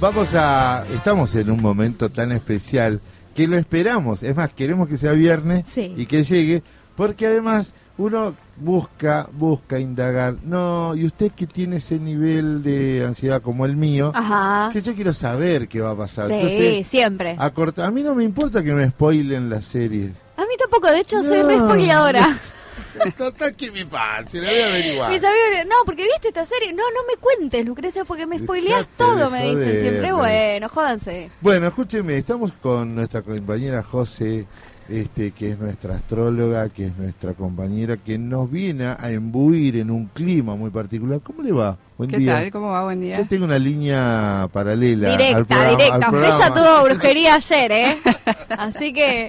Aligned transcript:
vamos 0.00 0.34
a. 0.34 0.84
Estamos 0.94 1.34
en 1.34 1.50
un 1.50 1.60
momento 1.62 2.08
tan 2.10 2.32
especial 2.32 3.00
que 3.34 3.46
lo 3.46 3.56
esperamos. 3.56 4.22
Es 4.22 4.34
más, 4.36 4.50
queremos 4.50 4.88
que 4.88 4.96
sea 4.96 5.12
viernes 5.12 5.64
Sí. 5.68 5.94
y 5.96 6.06
que 6.06 6.22
llegue, 6.24 6.62
porque 6.96 7.26
además 7.26 7.72
uno 7.98 8.34
busca, 8.56 9.28
busca 9.32 9.78
indagar. 9.78 10.36
No, 10.44 10.94
y 10.94 11.04
usted 11.04 11.32
que 11.32 11.46
tiene 11.46 11.76
ese 11.76 11.98
nivel 11.98 12.62
de 12.62 13.04
ansiedad 13.06 13.42
como 13.42 13.66
el 13.66 13.76
mío, 13.76 14.10
Ajá. 14.14 14.70
que 14.72 14.80
yo 14.82 14.94
quiero 14.94 15.12
saber 15.12 15.68
qué 15.68 15.80
va 15.80 15.90
a 15.92 15.96
pasar. 15.96 16.24
Sí, 16.26 16.32
Entonces, 16.32 16.88
siempre. 16.88 17.36
a, 17.38 17.50
corta- 17.50 17.86
a 17.86 17.90
mí 17.90 18.02
no 18.02 18.14
me 18.14 18.24
importa 18.24 18.62
que 18.62 18.72
me 18.72 18.88
spoilen 18.88 19.50
las 19.50 19.66
series. 19.66 20.12
A 20.36 20.42
mí 20.42 20.54
tampoco, 20.58 20.90
de 20.90 21.00
hecho, 21.00 21.22
soy 21.22 21.40
No. 21.42 21.48
re 21.48 21.58
spoileadora. 21.58 22.26
Total 23.16 23.54
que 23.54 23.70
mi 23.70 23.84
par, 23.84 24.28
se 24.28 24.40
la 24.40 24.50
voy 24.50 24.60
a 24.60 24.66
averiguar. 24.68 25.10
Mis 25.10 25.24
amigos, 25.24 25.66
no, 25.66 25.74
porque 25.84 26.04
viste 26.04 26.28
esta 26.28 26.44
serie. 26.44 26.72
No, 26.72 26.82
no 26.90 27.00
me 27.08 27.16
cuentes, 27.16 27.64
Lucrecia, 27.64 28.04
porque 28.04 28.26
me 28.26 28.38
spoileas 28.38 28.88
Dejate 28.88 28.94
todo, 28.96 29.30
de 29.30 29.30
me 29.30 29.50
dicen 29.50 29.80
siempre. 29.80 30.12
Bueno, 30.12 30.68
jódanse. 30.68 31.30
Bueno, 31.40 31.68
escúcheme, 31.68 32.16
estamos 32.16 32.52
con 32.60 32.94
nuestra 32.94 33.22
compañera 33.22 33.82
José, 33.82 34.46
este, 34.90 35.30
que 35.30 35.52
es 35.52 35.58
nuestra 35.58 35.94
astróloga, 35.94 36.68
que 36.68 36.86
es 36.86 36.96
nuestra 36.98 37.32
compañera, 37.34 37.96
que 37.96 38.18
nos 38.18 38.50
viene 38.50 38.86
a 38.98 39.10
imbuir 39.12 39.76
en 39.76 39.90
un 39.90 40.06
clima 40.06 40.56
muy 40.56 40.70
particular. 40.70 41.20
¿Cómo 41.22 41.42
le 41.42 41.52
va? 41.52 41.78
Buen 41.96 42.10
¿Qué 42.10 42.16
día. 42.18 42.34
tal? 42.34 42.50
¿Cómo 42.50 42.68
va? 42.70 42.84
Buen 42.84 43.00
día. 43.00 43.18
Yo 43.18 43.26
tengo 43.26 43.44
una 43.44 43.58
línea 43.58 44.48
paralela. 44.52 45.12
al 45.12 45.16
Directa, 45.18 45.44
programa- 45.44 45.68
al 45.70 45.76
directa. 45.76 46.10
Usted 46.10 46.38
ya 46.38 46.54
tuvo 46.54 46.84
brujería 46.84 47.34
ayer, 47.36 47.72
¿eh? 47.72 47.98
Así 48.58 48.92
que. 48.92 49.28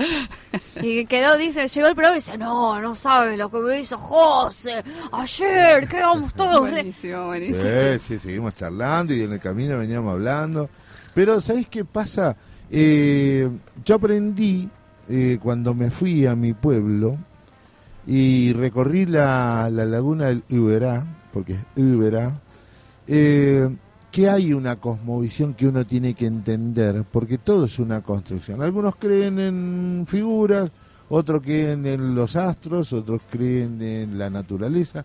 Y 0.82 1.06
quedó, 1.06 1.38
dice, 1.38 1.68
llegó 1.68 1.88
el 1.88 1.94
programa 1.96 2.16
y 2.18 2.20
dice: 2.20 2.38
No, 2.38 2.82
no 2.82 2.96
sabes 2.96 3.38
lo 3.38 3.50
que 3.52 3.58
me 3.60 3.80
hizo 3.82 3.98
José. 3.98 4.84
Ayer, 5.12 5.88
quedamos 5.88 6.34
todos. 6.34 6.64
re-". 6.64 6.72
Buenísimo, 6.72 7.26
buenísimo. 7.28 7.60
Sí, 7.62 8.00
sí, 8.00 8.20
seguimos 8.20 8.56
charlando 8.56 9.14
y 9.14 9.22
en 9.22 9.34
el 9.34 9.40
camino 9.40 9.78
veníamos 9.78 10.14
hablando. 10.14 10.70
Pero, 11.14 11.40
¿sabes 11.42 11.68
qué 11.68 11.84
pasa? 11.86 12.36
Eh, 12.74 13.50
yo 13.84 13.96
aprendí 13.96 14.70
eh, 15.12 15.40
cuando 15.44 15.74
me 15.74 15.92
fui 15.92 16.26
a 16.26 16.38
mi 16.38 16.54
pueblo 16.54 17.18
y 18.08 18.54
recorrí 18.54 19.06
la, 19.06 19.70
la 19.70 19.84
laguna 19.84 20.28
del 20.28 20.44
Iberá, 20.48 21.06
porque 21.34 21.54
es 21.54 21.60
Iberá, 21.76 22.40
eh, 23.08 23.70
que 24.10 24.30
hay 24.30 24.54
una 24.54 24.78
cosmovisión 24.78 25.54
que 25.54 25.68
uno 25.68 25.86
tiene 25.86 26.14
que 26.14 26.28
entender, 26.28 27.04
porque 27.12 27.38
todo 27.38 27.66
es 27.66 27.78
una 27.78 28.00
construcción. 28.02 28.62
Algunos 28.62 28.96
creen 28.96 29.38
en 29.40 30.06
figuras, 30.08 30.72
otros 31.10 31.42
creen 31.42 31.86
en 31.86 32.16
los 32.16 32.38
astros, 32.38 32.94
otros 32.94 33.20
creen 33.30 33.82
en 33.82 34.18
la 34.18 34.30
naturaleza, 34.30 35.04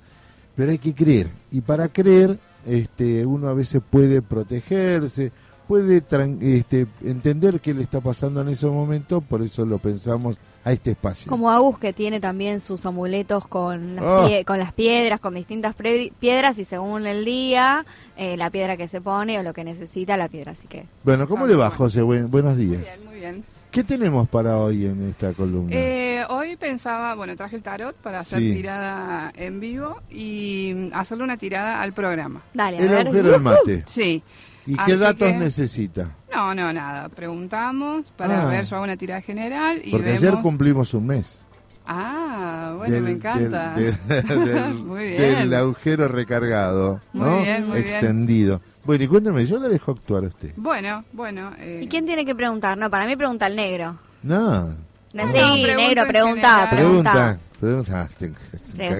pero 0.54 0.70
hay 0.70 0.78
que 0.78 0.94
creer. 0.94 1.26
Y 1.50 1.62
para 1.62 1.88
creer, 1.88 2.38
este, 2.64 3.26
uno 3.26 3.48
a 3.48 3.54
veces 3.54 3.82
puede 3.90 4.22
protegerse, 4.22 5.32
puede 5.66 6.02
este, 6.40 6.86
entender 7.02 7.60
qué 7.60 7.74
le 7.74 7.82
está 7.82 8.00
pasando 8.00 8.40
en 8.40 8.48
ese 8.48 8.66
momento, 8.66 9.20
por 9.20 9.42
eso 9.42 9.64
lo 9.66 9.78
pensamos 9.78 10.36
a 10.64 10.72
este 10.72 10.90
espacio. 10.92 11.30
Como 11.30 11.50
Agus, 11.50 11.78
que 11.78 11.92
tiene 11.92 12.18
también 12.18 12.58
sus 12.60 12.84
amuletos 12.86 13.46
con 13.46 13.94
las, 13.96 14.04
Oh. 14.04 14.26
pie- 14.28 14.44
con 14.44 14.58
las 14.58 14.72
piedras, 14.72 15.20
con 15.20 15.34
distintas 15.34 15.74
piedras, 16.18 16.58
y 16.58 16.64
según 16.64 17.06
el 17.06 17.24
día, 17.24 17.86
eh, 18.16 18.36
la 18.36 18.50
piedra 18.50 18.76
que 18.76 18.88
se 18.88 19.00
pone 19.00 19.38
o 19.38 19.42
lo 19.44 19.52
que 19.54 19.62
necesita 19.64 20.16
la 20.16 20.28
piedra. 20.28 20.52
Así 20.52 20.66
que. 20.66 20.86
Bueno, 21.04 21.28
¿cómo 21.28 21.44
Ah, 21.44 21.48
le 21.48 21.54
va, 21.54 21.66
bueno. 21.68 21.76
José? 21.84 22.02
Buen- 22.02 22.30
buenos 22.30 22.56
Muy 22.56 22.64
días. 22.66 22.82
bien, 22.82 23.06
muy 23.08 23.14
bien. 23.20 23.44
¿Qué 23.70 23.84
tenemos 23.84 24.26
para 24.28 24.56
hoy 24.56 24.86
en 24.86 25.08
esta 25.10 25.34
columna? 25.34 25.70
Eh, 25.76 26.22
hoy 26.30 26.56
pensaba, 26.56 27.14
bueno, 27.14 27.36
traje 27.36 27.56
el 27.56 27.62
tarot 27.62 27.94
para 27.96 28.20
hacer 28.20 28.38
Sí. 28.40 28.54
tirada 28.54 29.30
en 29.36 29.60
vivo 29.60 30.00
y 30.10 30.90
hacerle 30.94 31.24
una 31.24 31.36
tirada 31.36 31.82
al 31.82 31.92
programa. 31.92 32.42
Dale, 32.54 32.78
a 32.78 32.80
el 32.80 32.88
ver. 32.88 33.00
agujero 33.06 33.30
del 33.32 33.40
mate. 33.40 33.84
Sí. 33.86 34.22
¿Y 34.66 34.74
Así 34.78 34.90
qué 34.92 34.96
datos 34.96 35.28
que- 35.32 35.38
necesita? 35.38 36.16
No, 36.34 36.54
no, 36.54 36.72
nada. 36.72 37.08
Preguntamos 37.08 38.10
para 38.16 38.42
Ah. 38.42 38.46
ver, 38.46 38.64
yo 38.66 38.76
hago 38.76 38.84
una 38.84 38.96
tirada 38.96 39.20
general 39.20 39.80
y 39.84 39.90
Porque 39.92 40.06
vemos... 40.06 40.22
ayer 40.22 40.34
cumplimos 40.42 40.92
un 40.94 41.06
mes. 41.06 41.44
Ah, 41.86 42.74
bueno, 42.76 42.94
del- 42.94 43.02
me 43.04 43.10
encanta. 43.12 43.74
del- 43.76 43.96
del- 44.08 44.44
del- 44.44 44.74
Muy 44.74 45.04
del 45.04 45.48
bien. 45.48 45.54
agujero 45.54 46.08
recargado, 46.08 47.00
Muy 47.12 47.26
¿no? 47.28 47.42
bien, 47.42 47.68
muy 47.68 47.80
bien. 47.80 47.94
Extendido. 47.94 48.60
Bueno, 48.84 49.04
y 49.04 49.06
cuéntame, 49.06 49.46
yo 49.46 49.58
la 49.58 49.68
dejo 49.68 49.92
actuar 49.92 50.24
a 50.24 50.28
usted. 50.28 50.52
Bueno, 50.56 51.04
bueno. 51.12 51.52
eh, 51.58 51.80
¿Y 51.84 51.88
quién 51.88 52.06
tiene 52.06 52.24
que 52.24 52.34
preguntar? 52.34 52.76
No, 52.76 52.90
para 52.90 53.06
mí 53.06 53.16
pregunta 53.16 53.46
el 53.46 53.56
negro. 53.56 53.98
No, 54.22 54.64
No, 55.12 55.24
No, 55.24 55.32
sí, 55.32 55.62
pregunta 55.62 55.76
negro, 55.76 56.06
pregunta, 56.06 56.48
general. 56.48 56.68
pregunta. 56.70 57.12
pregunta. 57.12 57.38
Pregunta. 57.60 58.08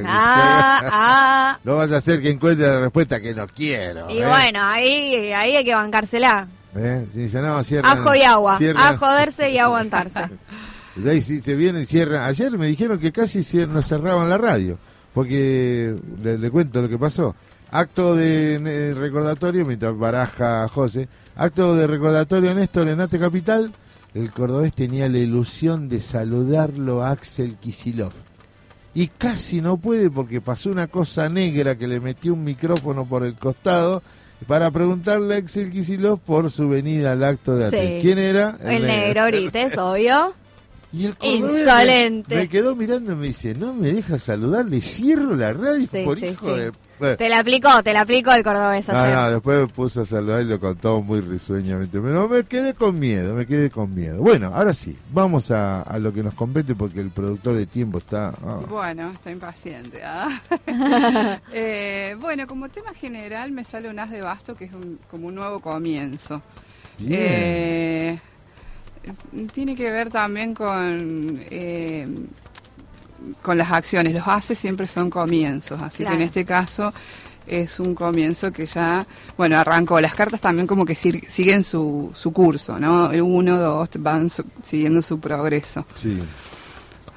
Ah, 0.05 0.81
ah. 0.93 1.59
No 1.65 1.77
vaya 1.77 1.99
a 1.99 2.01
ser 2.01 2.23
que 2.23 2.31
encuentre 2.31 2.67
la 2.67 2.81
respuesta 2.81 3.21
que 3.21 3.35
no 3.35 3.47
quiero. 3.49 4.11
Y 4.11 4.19
¿eh? 4.19 4.27
bueno, 4.27 4.61
ahí, 4.63 5.33
ahí 5.33 5.57
hay 5.57 5.65
que 5.65 5.75
bancársela. 5.75 6.49
¿Eh? 6.75 7.07
Si 7.13 7.21
dice, 7.21 7.41
no, 7.41 7.63
cierran- 7.63 7.99
Ajo 7.99 8.15
y 8.15 8.23
agua. 8.23 8.59
cierran- 8.59 8.95
A 8.95 8.97
joderse 8.97 9.51
y 9.51 9.59
aguantarse. 9.59 10.21
Y 10.99 11.07
ahí 11.11 11.21
sí 11.21 11.43
se 11.43 11.55
vienen 11.55 11.83
y 11.83 11.85
cierran. 11.85 12.23
Ayer 12.23 12.57
me 12.57 12.69
dijeron 12.69 12.99
que 12.99 13.13
casi 13.13 13.41
nos 13.67 13.87
cerraban 13.87 14.31
la 14.31 14.39
radio. 14.39 14.79
Porque 15.13 15.95
le, 16.23 16.39
le 16.39 16.51
cuento 16.51 16.81
lo 16.81 16.89
que 16.89 16.97
pasó. 16.99 17.35
Acto 17.71 18.15
de 18.17 18.55
eh, 18.55 18.95
recordatorio, 18.95 19.67
mientras 19.67 19.95
baraja 19.99 20.67
José. 20.69 21.07
Acto 21.37 21.77
de 21.77 21.87
recordatorio 21.87 22.55
Néstor 22.55 22.89
en 22.89 23.03
Ate 23.03 23.19
Capital. 23.19 23.75
El 24.15 24.31
cordobés 24.31 24.73
tenía 24.73 25.07
la 25.11 25.19
ilusión 25.19 25.87
de 25.91 26.01
saludarlo 26.01 27.03
a 27.05 27.11
Axel 27.11 27.57
Kisilov. 27.59 28.13
Y 28.97 29.09
casi 29.09 29.61
no 29.61 29.77
puede 29.77 30.09
porque 30.09 30.41
pasó 30.41 30.71
una 30.71 30.87
cosa 30.87 31.29
negra 31.29 31.77
que 31.77 31.87
le 31.87 32.01
metió 32.01 32.33
un 32.33 32.43
micrófono 32.43 33.05
por 33.05 33.27
el 33.27 33.35
costado 33.35 34.03
para 34.47 34.71
preguntarle 34.71 35.35
a 35.35 35.39
Axel 35.39 35.69
Kisilov 35.69 36.19
por 36.21 36.51
su 36.51 36.67
venida 36.67 37.13
al 37.13 37.23
acto 37.23 37.57
de. 37.57 37.71
Sí. 37.71 37.99
¿Quién 38.01 38.19
era? 38.19 38.57
El 38.65 38.87
negro 38.87 39.25
ahorita 39.25 39.61
es 39.61 39.77
obvio. 39.77 40.33
Y 40.95 41.05
el 41.05 41.17
Insolente. 41.21 42.35
Me, 42.35 42.41
me 42.43 42.49
quedó 42.49 42.75
mirando 42.75 43.13
y 43.13 43.17
me 43.17 43.27
dice, 43.27 43.55
no 43.55 43.75
me 43.75 43.93
deja 43.93 44.19
saludar, 44.19 44.65
le 44.65 44.81
cierro 44.81 45.37
la 45.37 45.53
radio 45.53 45.87
Sí, 45.87 46.03
por 46.03 46.19
sí, 46.19 46.29
hijo 46.29 46.57
de... 46.57 46.73
Bueno, 46.99 47.17
Te 47.17 47.29
la 47.29 47.41
aplicó, 47.41 47.83
te 47.83 47.93
la 47.93 48.01
aplicó 48.01 48.33
el 48.33 48.43
cordobés 48.43 48.89
no, 48.89 48.99
ayer. 48.99 49.15
no, 49.15 49.31
después 49.31 49.61
me 49.61 49.67
puse 49.69 50.01
a 50.01 50.07
saludar 50.07 50.43
y 50.43 50.47
lo 50.47 50.59
contó 50.59 51.03
muy 51.03 51.21
risueñamente. 51.21 52.01
Pero 52.01 52.29
me 52.29 52.45
quedé 52.45 52.73
con 52.75 52.99
miedo, 52.99 53.35
me 53.35 53.47
quedé 53.47 53.71
con 53.71 53.95
miedo. 53.95 54.19
Bueno, 54.23 54.51
ahora 54.55 54.73
sí, 54.73 54.97
vamos 55.13 55.51
a, 55.51 55.83
a 55.83 55.99
lo 55.99 56.13
que 56.13 56.23
nos 56.23 56.33
compete 56.35 56.75
porque 56.75 57.01
el 57.01 57.11
productor 57.11 57.55
de 57.57 57.67
tiempo 57.67 57.99
está... 57.99 58.29
ah. 58.43 58.61
Bueno, 58.69 59.11
está 59.11 59.31
impaciente. 59.31 60.01
¿ah? 60.05 60.41
Eh, 61.53 62.17
bueno, 62.21 62.47
como 62.47 62.69
tema 62.69 62.93
general 62.95 63.51
me 63.53 63.65
sale 63.65 63.89
un 63.89 63.99
as 63.99 64.11
de 64.11 64.21
basto 64.23 64.57
que 64.57 64.65
es 64.67 64.73
un- 64.73 64.99
como 65.11 65.29
un 65.29 65.35
nuevo 65.35 65.61
comienzo. 65.61 66.41
Bien. 66.99 67.21
Eh, 67.23 68.19
tiene 69.53 69.77
que 69.77 69.91
ver 69.91 70.11
también 70.11 70.55
con, 70.55 71.39
eh, 71.51 72.09
con 73.43 73.59
las 73.59 73.71
acciones. 73.73 74.13
Los 74.15 74.27
haces 74.27 74.59
siempre 74.59 74.87
son 74.87 75.11
comienzos, 75.11 75.81
así 75.83 75.99
Claro. 76.05 76.17
que 76.17 76.23
en 76.23 76.29
este 76.29 76.45
caso 76.45 76.93
es 77.47 77.79
un 77.79 77.95
comienzo 77.95 78.51
que 78.53 78.67
ya, 78.67 79.07
bueno, 79.37 79.57
arrancó. 79.59 80.01
Las 80.01 80.15
cartas 80.15 80.41
también 80.41 80.67
como 80.67 80.85
que 80.85 80.95
sig- 80.95 81.29
siguen 81.29 81.63
su, 81.63 82.11
su 82.15 82.33
curso, 82.33 82.79
¿no? 82.81 83.11
El 83.13 83.23
Uno, 83.23 83.57
dos, 83.59 83.89
van 83.99 84.31
su- 84.31 84.45
siguiendo 84.65 85.01
su 85.03 85.21
progreso. 85.21 85.87
Sí. 85.95 86.19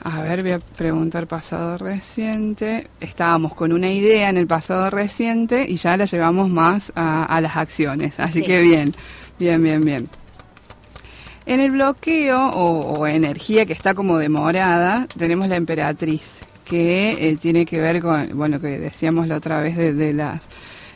A 0.04 0.22
ver, 0.22 0.44
voy 0.44 0.52
a 0.52 0.60
preguntar 0.60 1.28
pasado 1.28 1.78
reciente. 1.78 2.88
Estábamos 3.02 3.54
con 3.54 3.74
una 3.74 3.90
idea 3.92 4.30
en 4.30 4.38
el 4.38 4.48
pasado 4.48 4.90
reciente 4.90 5.66
y 5.68 5.76
ya 5.76 5.98
la 5.98 6.06
llevamos 6.06 6.48
más 6.48 6.94
a, 6.96 7.26
a 7.26 7.42
las 7.42 7.58
acciones. 7.58 8.18
Así 8.20 8.40
Sí. 8.40 8.46
que 8.46 8.62
bien, 8.62 8.94
bien, 9.40 9.62
bien, 9.62 9.84
bien. 9.84 10.10
En 11.50 11.60
el 11.60 11.72
bloqueo 11.72 12.48
o, 12.52 13.00
o 13.00 13.08
energía 13.08 13.66
que 13.66 13.74
está 13.74 13.96
como 13.96 14.20
demorada, 14.20 15.08
tenemos 15.18 15.50
la 15.50 15.56
emperatriz, 15.56 16.38
que 16.64 17.18
eh, 17.28 17.38
tiene 17.42 17.66
que 17.66 17.82
ver 17.82 18.04
con, 18.04 18.38
bueno, 18.38 18.62
que 18.62 18.78
decíamos 18.78 19.28
la 19.28 19.38
otra 19.38 19.60
vez 19.60 19.76
de, 19.76 19.96
de 19.96 20.14
las, 20.14 20.44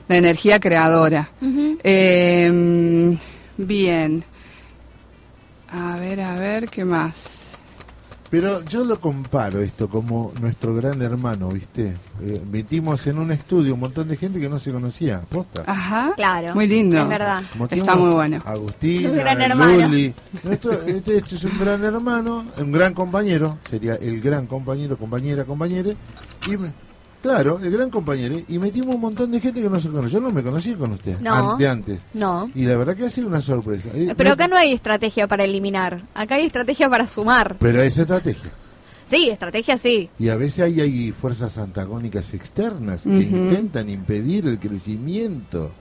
la 0.07 0.17
energía 0.17 0.59
creadora. 0.59 1.31
Eh, 1.83 3.17
bien. 3.57 4.23
A 5.71 5.97
ver, 5.97 6.21
a 6.21 6.35
ver, 6.35 6.69
¿qué 6.69 6.85
más? 6.85 7.39
Pero 8.33 8.65
yo 8.65 8.83
lo 8.83 8.99
comparo 8.99 9.61
esto 9.61 9.87
como 9.87 10.33
nuestro 10.41 10.73
gran 10.73 10.99
hermano, 11.03 11.49
¿viste? 11.49 11.93
Eh, 12.19 12.41
metimos 12.51 13.05
en 13.05 13.19
un 13.19 13.31
estudio 13.31 13.75
un 13.75 13.81
montón 13.81 14.07
de 14.07 14.17
gente 14.17 14.39
que 14.39 14.49
no 14.49 14.57
se 14.57 14.71
conocía, 14.71 15.21
posta. 15.21 15.63
Ajá. 15.67 16.13
Claro. 16.15 16.55
Muy 16.55 16.65
lindo. 16.67 16.97
Es 16.99 17.07
verdad. 17.07 17.43
Motivamos 17.55 17.87
Está 17.89 17.95
muy 17.95 18.11
bueno. 18.15 18.39
Agustín, 18.43 19.05
Un 19.11 19.17
gran 19.17 19.39
a 19.39 19.45
hermano. 19.45 19.87
Luli. 19.87 20.15
Esto, 20.49 20.71
este, 20.81 21.17
este 21.17 21.35
es 21.35 21.43
un 21.43 21.59
gran 21.59 21.83
hermano, 21.83 22.43
un 22.57 22.71
gran 22.71 22.95
compañero, 22.95 23.59
sería 23.69 23.93
el 23.97 24.19
gran 24.19 24.47
compañero, 24.47 24.97
compañera, 24.97 25.45
compañere. 25.45 25.95
Y 26.47 26.57
me- 26.57 26.73
claro, 27.23 27.57
el 27.63 27.71
gran 27.71 27.89
compañero. 27.89 28.39
Y 28.47 28.59
metimos 28.59 28.93
un 28.93 29.01
montón 29.01 29.31
de 29.31 29.39
gente 29.39 29.59
que 29.63 29.69
no 29.69 29.79
se 29.79 29.89
conoce. 29.89 30.09
Yo 30.13 30.19
no 30.19 30.29
me 30.29 30.43
conocía 30.43 30.77
con 30.77 30.91
usted 30.91 31.17
No. 31.21 31.53
an- 31.53 31.57
de 31.57 31.67
antes. 31.67 32.05
No. 32.13 32.51
Y 32.53 32.65
la 32.65 32.77
verdad 32.77 32.95
que 32.95 33.05
ha 33.05 33.09
sido 33.09 33.27
una 33.27 33.41
sorpresa. 33.41 33.89
Eh, 33.95 34.13
Pero 34.15 34.33
acá 34.33 34.47
no 34.47 34.55
hay 34.57 34.73
estrategia 34.73 35.27
para 35.27 35.43
eliminar. 35.45 36.01
Acá 36.13 36.35
hay 36.35 36.45
estrategia 36.45 36.87
para 36.89 37.07
sumar. 37.07 37.55
Pero 37.59 37.81
es 37.81 37.97
estrategia. 37.97 38.51
Sí, 39.07 39.29
estrategia 39.29 39.77
sí. 39.77 40.09
Y 40.19 40.29
a 40.29 40.35
veces 40.35 40.59
hay, 40.65 40.79
hay 40.81 41.11
fuerzas 41.11 41.57
antagónicas 41.57 42.33
externas 42.33 43.03
que 43.03 43.09
intentan 43.09 43.89
impedir 43.89 44.47
el 44.47 44.59
crecimiento. 44.59 45.71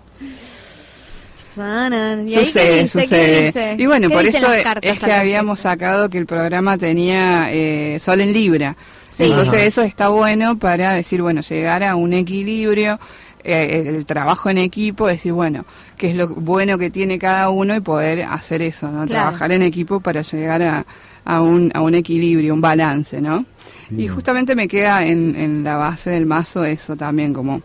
Sanan. 1.54 2.28
¿Y 2.28 2.34
ahí 2.34 2.44
qué 2.44 2.46
Sucede, 2.46 2.88
sucede. 2.88 3.46
dice? 3.46 3.76
Y 3.78 3.87
bueno, 3.87 4.08
¿Qué 4.08 4.14
por 4.14 4.26
eso 4.26 4.52
es 4.82 5.00
que 5.00 5.12
habíamos 5.12 5.60
sacado 5.60 6.08
que 6.10 6.19
el 6.19 6.26
programa 6.26 6.78
tenía 6.78 7.49
eh, 7.52 7.99
Sol 8.00 8.20
en 8.20 8.32
Libra. 8.32 8.76
Sí. 9.10 9.25
Entonces 9.25 9.54
Ajá. 9.54 9.64
eso 9.64 9.82
está 9.82 10.08
bueno 10.08 10.58
para 10.58 10.93
decir, 10.93 11.20
bueno, 11.22 11.43
llegar 11.43 11.82
a 11.84 11.96
un 11.96 12.14
equilibrio, 12.14 12.99
eh, 13.44 13.84
el 13.87 14.06
trabajo 14.06 14.49
en 14.49 14.58
equipo, 14.58 15.06
decir, 15.06 15.32
bueno, 15.32 15.64
qué 15.96 16.10
es 16.10 16.16
lo 16.16 16.28
bueno 16.28 16.78
que 16.78 16.90
tiene 16.90 17.19
cada 17.19 17.50
uno 17.50 17.76
y 17.76 17.81
poder 17.81 18.22
hacer 18.22 18.62
eso, 18.62 18.87
¿no? 18.88 19.06
Claro. 19.06 19.08
Trabajar 19.28 19.52
en 19.52 19.62
equipo 19.62 20.00
para 20.00 20.22
llegar 20.22 20.62
a, 20.62 20.87
a, 21.25 21.43
un, 21.43 21.70
a 21.75 21.81
un 21.82 21.94
equilibrio, 21.94 22.54
un 22.54 22.60
balance, 22.60 23.20
¿no? 23.20 23.44
Y 23.94 24.08
justamente 24.08 24.54
me 24.56 24.69
queda 24.69 25.04
en, 25.04 25.37
en 25.37 25.62
la 25.64 25.76
base 25.76 26.08
del 26.08 26.25
mazo 26.25 26.64
eso 26.64 26.96
también, 26.96 27.34
como 27.34 27.60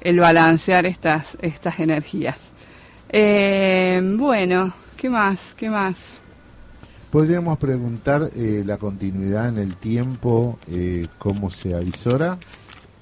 el 0.00 0.18
balancear 0.18 0.86
estas, 0.86 1.36
estas 1.42 1.78
energías. 1.80 2.36
Eh, 3.10 4.00
bueno, 4.16 4.72
¿qué 4.96 5.08
más? 5.08 5.54
¿Qué 5.56 5.70
más? 5.70 6.20
Podríamos 7.10 7.56
preguntar 7.58 8.30
eh, 8.36 8.62
la 8.66 8.76
continuidad 8.76 9.48
en 9.48 9.58
el 9.58 9.76
tiempo, 9.76 10.58
eh, 10.70 11.06
cómo 11.18 11.48
se 11.50 11.74
avisora. 11.74 12.36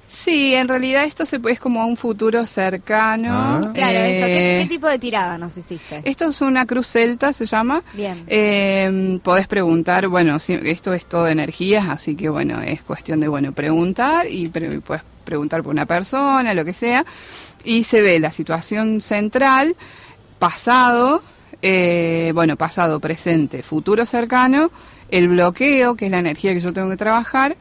Sí, 0.09 0.55
en 0.55 0.69
realidad 0.69 1.05
esto 1.05 1.27
se, 1.27 1.41
es 1.51 1.59
como 1.59 1.85
un 1.85 1.97
futuro 1.97 2.47
cercano. 2.47 3.29
Ah. 3.33 3.71
Claro, 3.75 3.99
eso. 3.99 4.27
¿Qué, 4.27 4.61
Eh, 4.61 4.63
qué 4.63 4.69
tipo 4.69 4.87
de 4.87 4.99
tirada 5.01 5.37
nos 5.37 5.57
hiciste? 5.59 6.01
Esto 6.05 6.31
es 6.31 6.41
una 6.41 6.65
cruz 6.65 6.87
celta, 6.87 7.33
se 7.33 7.45
llama. 7.45 7.83
Bien. 7.93 8.23
Eh, 8.29 9.19
podés 9.25 9.49
preguntar, 9.49 10.07
bueno, 10.07 10.39
sí, 10.39 10.57
esto 10.63 10.95
es 10.95 11.07
todo 11.07 11.27
energías, 11.27 11.89
así 11.89 12.15
que 12.15 12.29
bueno, 12.29 12.63
es 12.63 12.83
cuestión 12.83 13.19
de, 13.21 13.27
bueno, 13.29 13.53
preguntar 13.53 14.31
y 14.31 14.49
pre- 14.49 14.81
puedes 14.81 15.03
preguntar 15.27 15.63
por 15.63 15.73
una 15.73 15.85
persona, 15.85 16.55
lo 16.55 16.65
que 16.65 16.73
sea, 16.73 17.05
y 17.65 17.83
se 17.83 18.01
ve 18.01 18.19
la 18.19 18.33
situación 18.33 19.03
central, 19.03 19.77
pasado, 20.39 21.23
eh, 21.61 22.33
bueno, 22.35 22.57
pasado, 22.57 23.01
presente, 23.01 23.63
futuro 23.63 24.07
cercano, 24.07 24.71
el 25.11 25.29
bloqueo, 25.29 25.97
que 25.97 26.07
es 26.07 26.11
la 26.11 26.21
energía 26.21 26.55
que 26.55 26.61
yo 26.61 26.73
tengo 26.73 26.89
que 26.89 26.97
trabajar, 26.97 27.57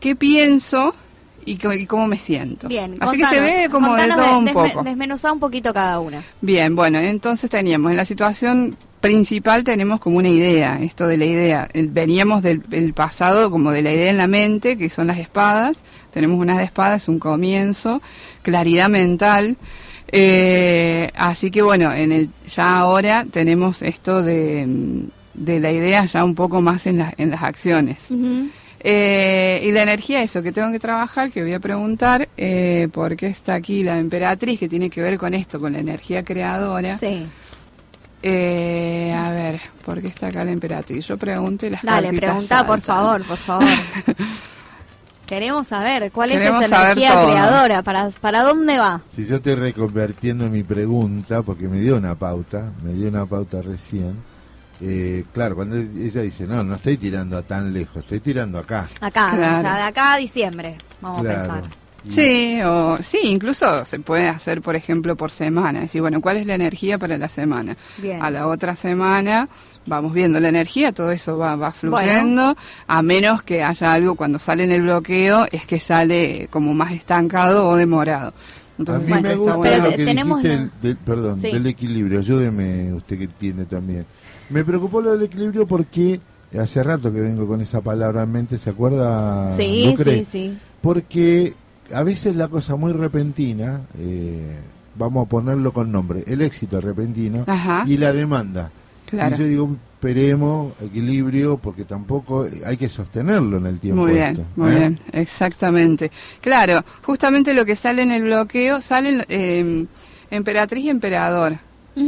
qué 0.00 0.14
pienso 0.14 0.94
y, 1.44 1.58
y 1.74 1.86
cómo 1.86 2.06
me 2.06 2.18
siento. 2.18 2.68
Bien, 2.68 2.96
Así 3.00 3.16
que 3.16 3.26
se 3.26 3.40
ve 3.40 3.68
como 3.70 3.96
de 3.96 4.08
todo 4.08 4.38
un 4.38 4.48
poco. 4.48 4.82
Desmenuzá 4.82 5.32
un 5.32 5.40
poquito 5.40 5.72
cada 5.72 6.00
una. 6.00 6.22
Bien, 6.40 6.76
bueno, 6.76 6.98
entonces 6.98 7.48
teníamos 7.48 7.90
en 7.90 7.96
la 7.96 8.04
situación 8.04 8.76
principal 9.00 9.64
tenemos 9.64 10.00
como 10.00 10.18
una 10.18 10.28
idea, 10.28 10.78
esto 10.82 11.06
de 11.06 11.16
la 11.16 11.24
idea. 11.24 11.68
Veníamos 11.74 12.42
del 12.42 12.62
el 12.70 12.92
pasado 12.92 13.50
como 13.50 13.70
de 13.72 13.82
la 13.82 13.92
idea 13.92 14.10
en 14.10 14.18
la 14.18 14.26
mente, 14.26 14.76
que 14.76 14.90
son 14.90 15.06
las 15.06 15.18
espadas. 15.18 15.82
Tenemos 16.12 16.38
unas 16.38 16.58
de 16.58 16.64
espadas, 16.64 17.08
un 17.08 17.18
comienzo, 17.18 18.02
claridad 18.42 18.88
mental. 18.88 19.56
Eh, 20.12 21.10
así 21.14 21.50
que 21.50 21.62
bueno, 21.62 21.92
en 21.92 22.12
el 22.12 22.30
ya 22.48 22.78
ahora 22.78 23.26
tenemos 23.30 23.80
esto 23.82 24.22
de, 24.22 24.66
mm, 24.66 25.04
de 25.34 25.60
la 25.60 25.72
idea 25.72 26.04
ya 26.04 26.24
un 26.24 26.34
poco 26.34 26.60
más 26.60 26.86
en, 26.86 26.98
las 26.98 27.14
en 27.18 27.30
las 27.30 27.42
acciones. 27.42 27.98
Eh, 28.82 29.60
y 29.62 29.72
la 29.72 29.82
energía, 29.82 30.22
eso 30.22 30.42
que 30.42 30.52
tengo 30.52 30.72
que 30.72 30.78
trabajar, 30.78 31.30
que 31.30 31.42
voy 31.42 31.52
a 31.52 31.60
preguntar, 31.60 32.28
eh, 32.36 32.88
porque 32.92 33.26
está 33.26 33.54
aquí 33.54 33.82
la 33.82 33.98
emperatriz, 33.98 34.58
que 34.58 34.68
tiene 34.68 34.88
que 34.88 35.02
ver 35.02 35.18
con 35.18 35.34
esto, 35.34 35.60
con 35.60 35.74
la 35.74 35.80
energía 35.80 36.24
creadora. 36.24 36.96
Sí. 36.96 37.26
Eh, 38.22 39.14
a 39.16 39.30
ver, 39.30 39.60
¿por 39.84 40.00
qué 40.00 40.08
está 40.08 40.26
acá 40.28 40.44
la 40.44 40.50
emperatriz? 40.52 41.06
Yo 41.06 41.16
pregunto 41.16 41.66
y 41.66 41.70
las 41.70 41.82
Dale, 41.82 42.12
preguntá, 42.12 42.66
por 42.66 42.80
favor, 42.80 43.24
por 43.24 43.38
favor. 43.38 43.66
Queremos 45.26 45.68
saber 45.68 46.10
cuál 46.10 46.30
Queremos 46.30 46.60
es 46.62 46.66
esa 46.66 46.82
energía 46.90 47.12
todo. 47.14 47.28
creadora, 47.30 47.82
para, 47.82 48.10
para 48.20 48.42
dónde 48.42 48.78
va. 48.78 49.00
Si 49.14 49.24
yo 49.26 49.36
estoy 49.36 49.54
reconvertiendo 49.54 50.50
mi 50.50 50.64
pregunta, 50.64 51.42
porque 51.42 51.68
me 51.68 51.78
dio 51.78 51.96
una 51.96 52.16
pauta, 52.16 52.72
me 52.82 52.92
dio 52.94 53.08
una 53.08 53.26
pauta 53.26 53.62
recién. 53.62 54.16
eh, 54.80 55.24
claro, 55.32 55.54
cuando 55.54 55.76
ella 55.76 56.22
dice, 56.22 56.46
no, 56.48 56.64
no 56.64 56.74
estoy 56.74 56.96
tirando 56.96 57.36
a 57.38 57.42
tan 57.42 57.72
lejos, 57.72 57.98
estoy 57.98 58.18
tirando 58.20 58.58
acá. 58.58 58.88
Acá, 59.00 59.32
Claro. 59.36 59.58
o 59.58 59.60
sea, 59.60 59.76
de 59.76 59.82
acá 59.82 60.14
a 60.14 60.16
diciembre, 60.16 60.76
vamos 61.00 61.20
a 61.20 61.24
pensar. 61.24 61.62
Sí, 62.08 62.58
o, 62.64 62.98
sí, 63.02 63.18
incluso 63.24 63.84
se 63.84 63.98
puede 64.00 64.28
hacer, 64.28 64.62
por 64.62 64.74
ejemplo, 64.76 65.16
por 65.16 65.30
semana. 65.30 65.80
Decir, 65.80 66.00
bueno, 66.00 66.20
¿cuál 66.20 66.38
es 66.38 66.46
la 66.46 66.54
energía 66.54 66.98
para 66.98 67.18
la 67.18 67.28
semana? 67.28 67.76
Bien. 67.98 68.22
A 68.22 68.30
la 68.30 68.46
otra 68.46 68.74
semana 68.76 69.48
vamos 69.86 70.12
viendo 70.12 70.38
la 70.40 70.48
energía, 70.50 70.92
todo 70.92 71.10
eso 71.10 71.36
va, 71.38 71.56
va 71.56 71.72
fluyendo, 71.72 72.56
a 72.86 73.02
menos 73.02 73.42
que 73.42 73.62
haya 73.62 73.92
algo 73.92 74.14
cuando 74.14 74.38
sale 74.38 74.64
en 74.64 74.72
el 74.72 74.82
bloqueo, 74.82 75.46
es 75.50 75.66
que 75.66 75.80
sale 75.80 76.48
como 76.50 76.74
más 76.74 76.92
estancado 76.92 77.68
o 77.68 77.76
demorado. 77.76 78.32
Entonces, 78.78 79.10
a 79.12 79.16
mí 79.16 79.22
bueno, 79.22 79.28
me 79.28 79.34
gusta 79.52 79.78
lo 79.78 79.90
que 79.90 80.04
tenemos 80.04 80.42
dijiste, 80.42 80.56
la- 80.56 80.62
del- 80.62 80.70
del- 80.80 80.96
perdón, 80.96 81.38
Sí. 81.40 81.50
del 81.52 81.66
equilibrio. 81.66 82.18
Ayúdeme 82.20 82.92
usted 82.94 83.18
que 83.18 83.28
tiene 83.28 83.64
también. 83.66 84.06
Me 84.48 84.64
preocupó 84.64 85.00
lo 85.02 85.12
del 85.12 85.22
equilibrio 85.22 85.66
porque 85.66 86.18
hace 86.58 86.82
rato 86.82 87.12
que 87.12 87.20
vengo 87.20 87.46
con 87.46 87.60
esa 87.60 87.80
palabra 87.82 88.22
en 88.22 88.32
mente, 88.32 88.58
¿se 88.58 88.70
acuerda? 88.70 89.52
Sí, 89.52 89.86
Lucre? 89.90 90.18
sí, 90.24 90.26
sí. 90.30 90.58
Porque 90.80 91.54
a 91.92 92.02
veces 92.02 92.36
la 92.36 92.48
cosa 92.48 92.76
muy 92.76 92.92
repentina, 92.92 93.82
eh, 93.98 94.58
vamos 94.96 95.26
a 95.26 95.28
ponerlo 95.28 95.72
con 95.72 95.90
nombre, 95.90 96.24
el 96.26 96.40
éxito 96.42 96.80
repentino 96.80 97.44
Ajá, 97.46 97.84
y 97.86 97.96
la 97.96 98.12
demanda. 98.12 98.70
claro. 99.06 99.36
Y 99.36 99.38
yo 99.38 99.44
digo, 99.46 99.76
esperemos, 99.94 100.72
equilibrio, 100.80 101.58
porque 101.58 101.84
tampoco 101.84 102.46
hay 102.64 102.76
que 102.76 102.88
sostenerlo 102.88 103.58
en 103.58 103.66
el 103.66 103.78
tiempo. 103.78 104.02
Muy 104.02 104.12
bien, 104.12 104.32
esto, 104.32 104.44
muy 104.56 104.70
¿eh? 104.72 104.78
bien, 104.78 105.00
exactamente. 105.12 106.10
Claro, 106.40 106.84
justamente 107.02 107.52
lo 107.52 107.66
que 107.66 107.76
sale 107.76 108.02
en 108.02 108.10
el 108.10 108.22
bloqueo, 108.22 108.80
salen 108.80 109.24
eh, 109.28 109.86
emperatriz 110.30 110.84
y 110.84 110.88
emperador. 110.88 111.58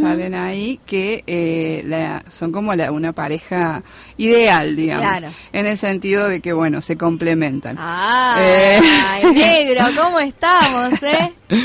Salen 0.00 0.35
ahí 0.35 0.81
que 0.87 1.23
eh, 1.27 1.83
la- 1.87 2.25
son 2.29 2.53
como 2.53 2.75
la- 2.75 2.91
una 2.93 3.12
pareja 3.12 3.83
ideal, 4.17 4.75
digamos. 4.77 5.06
Claro. 5.06 5.29
En 5.53 5.67
el 5.67 5.79
sentido 5.79 6.29
de 6.29 6.41
que, 6.41 6.53
bueno, 6.53 6.81
se 6.83 6.97
complementan. 6.97 7.77
Ah, 7.79 8.37
Eh. 8.41 8.81
ay, 9.09 9.35
negro, 9.35 9.85
¿cómo 10.00 10.19
estamos, 10.21 11.03
eh? 11.03 11.33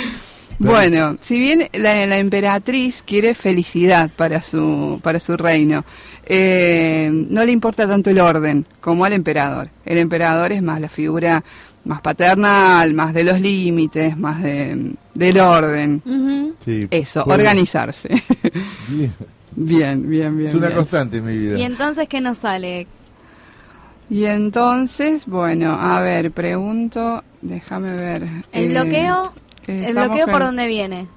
Bueno, 0.59 1.17
si 1.21 1.37
bien 1.39 1.67
la, 1.73 2.07
la 2.07 2.17
emperatriz 2.17 3.03
quiere 3.05 3.35
felicidad 3.35 4.09
para 4.15 4.41
su, 4.41 4.99
para 5.03 5.19
su 5.19 5.37
reino, 5.37 5.85
eh, 6.25 7.09
no 7.11 7.45
le 7.45 7.51
importa 7.51 7.87
tanto 7.87 8.09
el 8.09 8.19
orden 8.19 8.65
como 8.81 9.05
al 9.05 9.13
emperador. 9.13 9.69
El 9.85 9.99
emperador 9.99 10.51
es 10.51 10.63
más 10.63 10.81
la 10.81 10.89
figura 10.89 11.43
más 11.87 12.01
paternal, 12.01 12.93
más 12.93 13.13
de 13.13 13.23
los 13.23 13.39
límites, 13.41 14.15
más 14.17 14.43
de, 14.43 14.93
del 15.13 15.39
orden. 15.39 16.55
Sí, 16.63 16.87
Eso, 16.91 17.23
puede- 17.23 17.39
organizarse. 17.39 18.09
bien. 18.89 19.13
bien, 19.55 20.09
bien, 20.09 20.37
bien. 20.37 20.49
Es 20.49 20.53
una 20.55 20.67
bien. 20.67 20.77
constante 20.77 21.17
en 21.17 21.25
mi 21.25 21.37
vida. 21.37 21.57
Y 21.57 21.63
entonces, 21.63 22.07
¿qué 22.07 22.21
nos 22.21 22.37
sale? 22.39 22.87
Y 24.09 24.25
entonces, 24.25 25.25
bueno, 25.25 25.73
a 25.79 25.99
ver, 26.01 26.31
pregunto, 26.31 27.23
déjame 27.41 27.93
ver. 27.93 28.23
El 28.53 28.65
eh, 28.65 28.67
bloqueo, 28.69 29.33
que 29.65 29.85
el 29.87 29.93
bloqueo 29.95 30.25
por 30.27 30.41
en- 30.41 30.47
dónde 30.47 30.67
viene. 30.67 31.07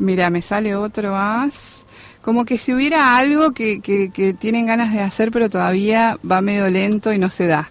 Mira, 0.00 0.28
me 0.30 0.42
sale 0.42 0.74
otro 0.74 1.16
as. 1.16 1.86
Como 2.20 2.44
que 2.46 2.56
si 2.58 2.72
hubiera 2.72 3.16
algo 3.16 3.52
que, 3.52 3.80
que, 3.80 4.10
que 4.10 4.32
tienen 4.34 4.66
ganas 4.66 4.92
de 4.92 5.00
hacer, 5.00 5.30
pero 5.30 5.48
todavía 5.50 6.18
va 6.30 6.40
medio 6.40 6.68
lento 6.70 7.12
y 7.12 7.18
no 7.18 7.28
se 7.30 7.46
da. 7.46 7.70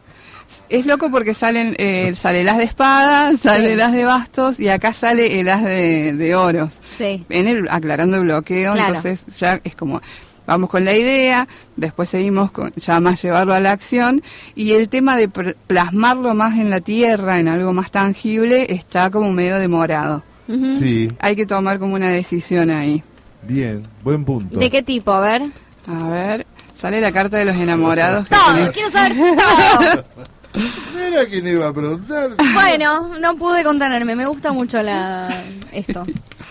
Es 0.70 0.86
loco 0.86 1.12
porque 1.12 1.34
salen, 1.34 1.75
eh, 1.77 2.13
sale 2.15 2.41
el 2.41 2.50
as 2.50 2.58
de 2.58 2.63
espadas, 2.63 3.39
sale 3.41 3.67
Sí. 3.67 3.74
el 3.74 3.82
as 3.82 3.91
de 3.93 4.05
bastos 4.05 4.60
y 4.60 4.70
acá 4.70 4.93
sale 4.93 5.39
el 5.39 5.50
as 5.50 5.63
de, 5.63 6.13
de 6.13 6.36
oros. 6.36 6.79
Sí. 6.98 7.25
En 7.29 7.48
el, 7.48 7.67
aclarando 7.70 8.17
el 8.17 8.24
bloqueo, 8.24 8.74
Claro. 8.74 8.96
entonces 8.96 9.25
ya 9.38 9.60
es 9.63 9.75
como, 9.75 10.01
vamos 10.48 10.70
con 10.70 10.84
la 10.84 10.93
idea, 10.96 11.48
después 11.75 12.10
seguimos 12.10 12.51
con 12.51 12.74
ya 12.75 13.00
más 13.00 13.22
llevarlo 13.22 13.53
a 13.53 13.60
la 13.60 13.72
acción 13.72 14.24
y 14.55 14.72
el 14.72 14.89
tema 14.89 15.15
de 15.15 15.29
pr- 15.29 15.55
plasmarlo 15.67 16.34
más 16.34 16.58
en 16.58 16.70
la 16.70 16.79
tierra, 16.82 17.39
en 17.39 17.48
algo 17.50 17.72
más 17.74 17.91
tangible, 17.91 18.65
está 18.74 19.10
como 19.12 19.32
medio 19.32 19.58
demorado. 19.60 20.24
Sí, 20.48 21.10
Hay 21.20 21.36
que 21.36 21.46
tomar 21.46 21.79
como 21.79 21.96
una 21.96 22.10
decisión 22.10 22.70
ahí. 22.72 23.01
bien, 23.43 23.84
buen 24.03 24.25
punto. 24.25 24.60
¿De 24.60 24.70
qué 24.70 24.82
tipo? 24.82 25.12
A 25.12 25.20
ver. 25.20 25.43
A 25.88 26.08
ver, 26.10 26.46
sale 26.75 27.00
la 27.01 27.12
carta 27.12 27.38
de 27.38 27.46
los 27.46 27.55
enamorados. 27.55 28.27
que 28.27 28.36
Todo, 28.36 28.53
tiene- 28.55 28.72
quiero 28.72 28.91
saber 28.91 29.13
todo. 29.38 30.05
¿No 30.53 31.00
era 31.00 31.25
quien 31.25 31.48
iba 31.48 31.67
a 31.67 31.74
preguntar? 31.74 32.31
Bueno, 32.53 33.17
no 33.19 33.36
pude 33.38 33.63
contenerme, 33.63 34.15
me 34.15 34.25
gusta 34.25 34.51
mucho 34.51 34.81
la 34.83 35.43
esto. 35.72 36.05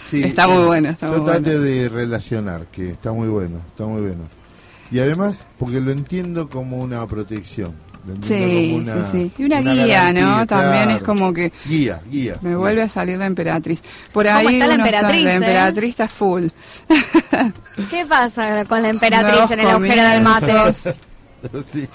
Sí, 0.09 0.23
Está 0.25 0.47
muy 0.49 0.65
bueno, 0.65 0.91
está 0.91 1.07
Yo 1.07 1.19
muy 1.19 1.25
traté 1.25 1.57
bueno. 1.59 1.65
de 1.65 1.89
relacionar, 1.89 2.67
que 2.67 2.91
está 2.91 3.13
muy 3.13 3.29
bueno, 3.29 3.59
está 3.69 3.85
muy 3.85 4.03
bueno. 4.03 4.25
Y 4.91 4.99
además, 4.99 5.47
porque 5.59 5.81
lo 5.81 5.91
entiendo 5.93 6.49
como 6.51 6.79
una 6.81 7.07
protección. 7.07 7.75
Lo 8.07 8.17
Sí, 8.27 8.35
como 8.73 8.77
una, 8.79 9.11
sí, 9.13 9.31
sí. 9.37 9.43
Y 9.43 9.45
una, 9.47 9.61
guía, 9.61 9.87
garantía, 9.87 10.13
¿no? 10.27 10.47
También 10.47 10.91
es 10.91 11.03
como 11.05 11.33
que 11.33 11.53
Guía, 11.65 12.03
guía. 12.11 12.37
me 12.43 12.51
guía. 12.51 12.59
vuelve 12.59 12.83
a 12.83 12.89
salir 12.89 13.17
la 13.17 13.27
emperatriz. 13.27 13.81
Por 14.13 14.27
¿Cómo 14.27 14.37
ahí 14.37 14.47
está 14.55 14.67
la 14.67 14.75
emperatriz, 14.75 15.25
la 15.25 15.33
eh? 15.33 15.37
emperatriz 15.37 15.91
está 15.91 16.09
full. 16.09 16.49
¿Qué 17.91 18.05
pasa 18.07 18.65
con 18.65 18.83
la 18.83 18.89
emperatriz 18.91 19.51
en 19.53 19.61
el 19.61 19.69
agujero 19.69 20.03
del 20.03 20.23
mate? 20.23 20.53
Sí. 21.65 21.89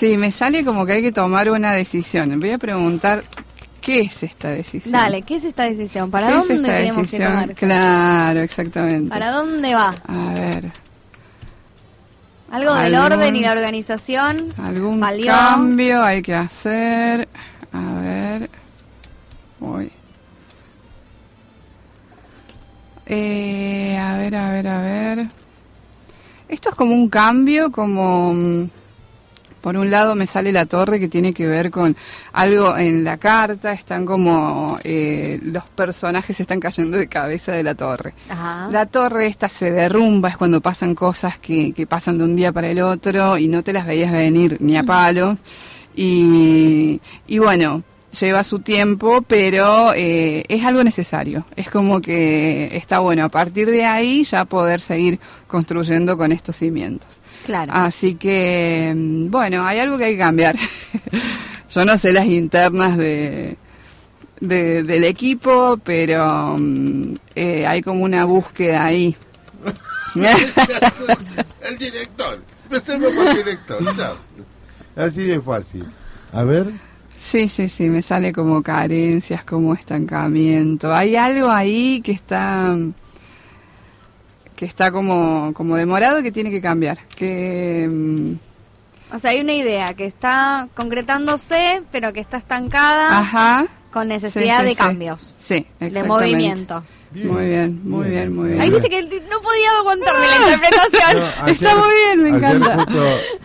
Sí, 0.00 0.16
me 0.16 0.32
sale 0.32 0.64
como 0.64 0.86
que 0.86 0.94
hay 0.94 1.02
que 1.02 1.12
tomar 1.12 1.50
una 1.50 1.72
decisión. 1.74 2.40
Voy 2.40 2.50
a 2.52 2.58
preguntar 2.58 3.22
¿Qué 3.82 4.00
es 4.00 4.22
esta 4.22 4.48
decisión? 4.48 4.92
Dale, 4.92 5.22
¿qué 5.22 5.36
es 5.36 5.44
esta 5.44 5.64
decisión? 5.64 6.10
¿Para 6.10 6.28
¿Qué 6.28 6.32
dónde 6.34 6.54
es 6.54 6.60
esta 6.60 6.76
tenemos 6.76 7.02
decisión? 7.02 7.28
que 7.28 7.34
tomar? 7.40 7.54
Claro, 7.54 8.40
exactamente. 8.40 9.08
¿Para 9.10 9.30
dónde 9.30 9.74
va? 9.74 9.94
A 10.06 10.32
ver, 10.34 10.72
Algo 12.50 12.74
del 12.74 12.94
orden 12.94 13.36
y 13.36 13.40
la 13.40 13.52
organización 13.52 14.54
algún 14.58 14.98
salió. 15.00 15.26
cambio 15.32 16.02
hay 16.02 16.22
que 16.22 16.34
hacer. 16.34 17.28
A 17.72 18.00
ver. 18.00 18.50
Uy. 19.60 19.90
Eh, 23.06 23.98
a 23.98 24.16
ver, 24.18 24.34
a 24.36 24.50
ver, 24.52 24.66
a 24.66 24.80
ver. 24.82 25.26
Esto 26.48 26.70
es 26.70 26.74
como 26.74 26.94
un 26.94 27.08
cambio, 27.08 27.70
como... 27.70 28.68
Por 29.60 29.76
un 29.76 29.90
lado 29.90 30.14
me 30.14 30.26
sale 30.26 30.52
la 30.52 30.66
torre 30.66 30.98
que 31.00 31.08
tiene 31.08 31.32
que 31.32 31.46
ver 31.46 31.70
con 31.70 31.96
algo 32.32 32.76
en 32.76 33.04
la 33.04 33.18
carta, 33.18 33.72
están 33.72 34.06
como 34.06 34.78
eh, 34.84 35.38
los 35.42 35.64
personajes 35.64 36.40
están 36.40 36.60
cayendo 36.60 36.96
de 36.96 37.08
cabeza 37.08 37.52
de 37.52 37.62
la 37.62 37.74
torre. 37.74 38.14
Ajá. 38.28 38.68
La 38.70 38.86
torre 38.86 39.26
esta 39.26 39.48
se 39.48 39.70
derrumba, 39.70 40.30
es 40.30 40.36
cuando 40.36 40.60
pasan 40.60 40.94
cosas 40.94 41.38
que, 41.38 41.72
que 41.72 41.86
pasan 41.86 42.18
de 42.18 42.24
un 42.24 42.36
día 42.36 42.52
para 42.52 42.68
el 42.68 42.80
otro 42.80 43.38
y 43.38 43.48
no 43.48 43.62
te 43.62 43.72
las 43.72 43.86
veías 43.86 44.12
venir 44.12 44.56
ni 44.60 44.76
a 44.76 44.82
palos. 44.82 45.38
Y, 45.94 47.00
y 47.26 47.38
bueno, 47.38 47.82
lleva 48.18 48.44
su 48.44 48.60
tiempo, 48.60 49.22
pero 49.22 49.92
eh, 49.94 50.44
es 50.48 50.64
algo 50.64 50.82
necesario. 50.84 51.44
Es 51.56 51.70
como 51.70 52.00
que 52.00 52.76
está 52.76 52.98
bueno 53.00 53.24
a 53.24 53.28
partir 53.28 53.70
de 53.70 53.84
ahí 53.84 54.24
ya 54.24 54.44
poder 54.44 54.80
seguir 54.80 55.18
construyendo 55.46 56.16
con 56.16 56.32
estos 56.32 56.56
cimientos. 56.56 57.08
Claro. 57.50 57.72
Así 57.74 58.14
que, 58.14 58.92
mm, 58.94 59.28
bueno, 59.28 59.66
hay 59.66 59.80
algo 59.80 59.98
que 59.98 60.04
hay 60.04 60.12
que 60.12 60.18
cambiar. 60.20 60.56
Yo 61.74 61.84
no 61.84 61.98
sé 61.98 62.12
las 62.12 62.26
internas 62.26 62.96
de, 62.96 63.56
de- 64.40 64.84
del 64.84 65.02
equipo, 65.02 65.76
pero 65.82 66.54
mm, 66.56 67.14
eh, 67.34 67.66
hay 67.66 67.82
como 67.82 68.04
una 68.04 68.24
búsqueda 68.24 68.84
ahí. 68.84 69.16
el 70.14 71.76
director. 71.76 72.40
Empecemos 72.64 73.10
por 73.14 73.26
el 73.26 73.36
director. 73.38 73.96
chao. 73.96 74.16
Así 74.94 75.22
de 75.24 75.40
fácil. 75.40 75.86
A 76.32 76.44
ver. 76.44 76.70
sí, 77.16 77.48
sí, 77.48 77.68
sí, 77.68 77.90
me 77.90 78.00
sale 78.02 78.32
como 78.32 78.62
carencias, 78.62 79.42
como 79.42 79.74
estancamiento. 79.74 80.94
Hay 80.94 81.16
algo 81.16 81.50
ahí 81.50 82.00
que 82.00 82.12
está 82.12 82.76
que 84.60 84.66
está 84.66 84.92
como, 84.92 85.54
como 85.54 85.74
demorado 85.74 86.22
que 86.22 86.30
tiene 86.30 86.50
que 86.50 86.60
cambiar. 86.60 86.98
Que 87.16 87.88
mm, 87.90 88.34
O 89.16 89.18
sea, 89.18 89.30
hay 89.30 89.40
una 89.40 89.54
idea 89.54 89.94
que 89.94 90.04
está 90.04 90.68
concretándose, 90.74 91.80
pero 91.90 92.12
que 92.12 92.20
está 92.20 92.36
estancada 92.36 93.18
ajá, 93.20 93.66
con 93.90 94.08
necesidad 94.08 94.58
Sí, 94.58 94.62
sí, 94.62 94.64
de 94.64 94.70
sí. 94.72 94.76
cambios, 94.76 95.22
sí, 95.38 95.66
de 95.80 96.02
movimiento. 96.04 96.84
Muy 97.12 97.46
bien, 97.46 97.80
muy 97.88 98.08
bien, 98.10 98.36
muy 98.36 98.48
bien. 98.50 98.60
Ahí 98.60 98.68
viste 98.70 98.90
que 98.90 99.02
no 99.02 99.40
podía 99.40 99.70
aguantarme 99.80 100.26
la 100.28 100.36
interpretación. 100.36 101.22
No, 101.40 101.46
Está 101.48 101.74
muy 101.76 101.88
bien, 101.88 102.22
me 102.22 102.36
ayer 102.36 102.56
encanta. 102.56 102.74
justo- 102.84 103.04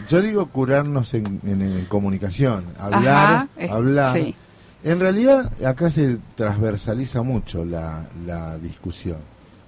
yo 0.09 0.21
digo 0.21 0.45
curarnos 0.47 1.13
en, 1.13 1.39
en- 1.47 1.61
en 1.61 1.85
comunicación, 1.85 2.65
hablar, 2.77 3.05
Ajá, 3.07 3.47
es- 3.57 3.71
hablar. 3.71 4.13
sí. 4.17 4.35
En 4.83 4.99
realidad 4.99 5.51
acá 5.65 5.89
se 5.89 6.17
transversaliza 6.35 7.23
mucho 7.23 7.63
la, 7.65 8.05
la 8.27 8.57
discusión, 8.59 9.17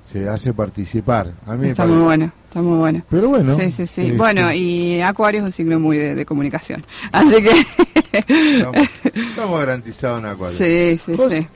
se 0.10 0.28
hace 0.30 0.54
participar. 0.54 1.34
A 1.46 1.54
mí 1.56 1.64
me 1.64 1.70
Está 1.72 1.84
parece. 1.84 1.96
muy 1.98 2.06
bueno, 2.06 2.32
está 2.48 2.62
muy 2.62 2.78
bueno. 2.78 3.04
Pero 3.10 3.30
bueno. 3.30 3.56
Sí, 3.58 3.72
sí, 3.72 3.86
sí. 3.88 4.02
este, 4.02 4.14
Bueno, 4.18 4.54
y 4.54 5.02
Acuario 5.02 5.42
es 5.42 5.46
un 5.48 5.52
signo 5.52 5.80
muy 5.80 5.98
de, 5.98 6.16
de 6.16 6.26
comunicación. 6.26 6.84
Así 7.12 7.36
que. 7.44 8.56
estamos, 8.56 8.88
estamos 9.14 9.60
garantizados 9.60 10.20
en 10.20 10.26
Acuario. 10.28 10.58
sí, 10.58 11.00
sí, 11.06 11.14
sí. 11.30 11.48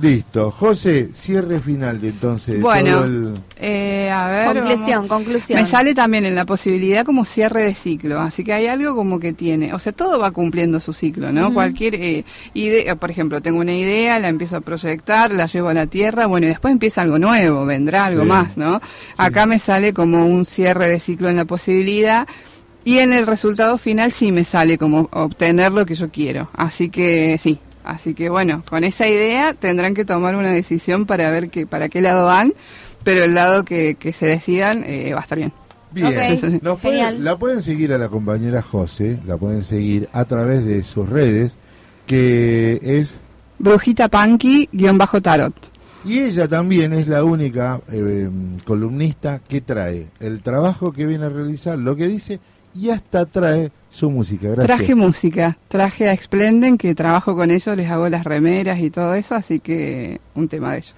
Listo, 0.00 0.50
José, 0.50 1.10
cierre 1.14 1.60
final 1.60 2.00
de 2.00 2.08
entonces. 2.08 2.60
Bueno, 2.60 2.90
todo 2.96 3.04
el- 3.04 3.34
Eh, 3.60 4.10
a 4.10 4.26
ver. 4.28 4.46
Conclusión, 4.46 5.06
vamos. 5.06 5.08
conclusión. 5.08 5.60
Me 5.62 5.68
sale 5.68 5.94
también 5.94 6.24
en 6.24 6.34
la 6.34 6.44
posibilidad 6.44 7.04
como 7.04 7.24
cierre 7.24 7.62
de 7.62 7.74
ciclo, 7.76 8.20
así 8.20 8.42
que 8.42 8.52
hay 8.52 8.66
algo 8.66 8.96
como 8.96 9.20
que 9.20 9.32
tiene, 9.32 9.72
o 9.72 9.78
sea, 9.78 9.92
todo 9.92 10.18
va 10.18 10.32
cumpliendo 10.32 10.80
su 10.80 10.92
ciclo, 10.92 11.30
¿no? 11.30 11.54
Cualquier 11.54 11.94
eh, 11.94 12.24
idea, 12.54 12.96
por 12.96 13.10
ejemplo, 13.12 13.40
tengo 13.40 13.60
una 13.60 13.72
idea, 13.74 14.18
la 14.18 14.28
empiezo 14.28 14.56
a 14.56 14.60
proyectar, 14.60 15.32
la 15.32 15.46
llevo 15.46 15.68
a 15.68 15.74
la 15.74 15.86
tierra, 15.86 16.26
bueno, 16.26 16.46
y 16.46 16.48
después 16.50 16.72
empieza 16.72 17.02
algo 17.02 17.18
nuevo, 17.20 17.64
vendrá 17.64 18.06
algo 18.06 18.22
Sí. 18.22 18.28
más, 18.28 18.56
¿no? 18.56 18.80
Acá 19.16 19.46
me 19.46 19.60
sale 19.60 19.92
como 19.92 20.26
un 20.26 20.44
cierre 20.44 20.88
de 20.88 20.98
ciclo 20.98 21.28
en 21.28 21.36
la 21.36 21.44
posibilidad 21.44 22.26
y 22.84 22.98
en 22.98 23.12
el 23.12 23.26
resultado 23.28 23.78
final 23.78 24.10
sí 24.12 24.32
me 24.32 24.44
sale 24.44 24.76
como 24.76 25.08
obtener 25.12 25.70
lo 25.72 25.86
que 25.86 25.94
yo 25.94 26.10
quiero, 26.10 26.50
así 26.54 26.88
que 26.90 27.38
sí. 27.40 27.60
Así 27.84 28.14
que 28.14 28.30
bueno, 28.30 28.62
con 28.68 28.82
esa 28.82 29.06
idea 29.08 29.54
tendrán 29.54 29.94
que 29.94 30.04
tomar 30.04 30.34
una 30.34 30.50
decisión 30.52 31.04
para 31.06 31.30
ver 31.30 31.50
que, 31.50 31.66
para 31.66 31.88
qué 31.88 32.00
lado 32.00 32.26
van, 32.26 32.54
pero 33.02 33.22
el 33.22 33.34
lado 33.34 33.64
que, 33.64 33.94
que 33.96 34.12
se 34.12 34.26
decidan 34.26 34.82
eh, 34.84 35.12
va 35.12 35.20
a 35.20 35.22
estar 35.22 35.38
bien. 35.38 35.52
Bien. 35.92 36.40
Nos 36.62 36.80
pueden- 36.80 37.22
la 37.22 37.38
pueden 37.38 37.62
seguir 37.62 37.92
a 37.92 37.98
la 37.98 38.08
compañera 38.08 38.62
José, 38.62 39.20
la 39.26 39.36
pueden 39.36 39.62
seguir 39.62 40.08
a 40.12 40.24
través 40.24 40.64
de 40.64 40.82
sus 40.82 41.08
redes, 41.08 41.58
que 42.06 42.80
es, 42.82 43.20
Brujita 43.58 44.08
Punky, 44.08 44.68
guion 44.72 44.98
bajo 44.98 45.22
tarot. 45.22 45.54
y 46.04 46.18
ella 46.20 46.48
también 46.48 46.92
es 46.92 47.06
la 47.06 47.22
única 47.24 47.80
eh, 47.92 48.28
columnista 48.64 49.40
que 49.46 49.60
trae 49.60 50.08
el 50.20 50.42
trabajo 50.42 50.92
que 50.92 51.06
viene 51.06 51.26
a 51.26 51.28
realizar, 51.28 51.78
lo 51.78 51.94
que 51.96 52.08
dice, 52.08 52.40
y 52.74 52.90
hasta 52.90 53.24
trae 53.26 53.70
su 53.90 54.10
música. 54.10 54.48
Gracias. 54.48 54.66
Traje 54.78 54.94
música, 54.94 55.56
traje 55.68 56.08
a 56.08 56.12
Explenden, 56.12 56.76
que 56.76 56.94
trabajo 56.94 57.36
con 57.36 57.50
ellos, 57.50 57.76
les 57.76 57.88
hago 57.90 58.08
las 58.08 58.24
remeras 58.24 58.80
y 58.80 58.90
todo 58.90 59.14
eso, 59.14 59.34
así 59.34 59.60
que 59.60 60.20
un 60.34 60.48
tema 60.48 60.72
de 60.72 60.78
ellos. 60.78 60.94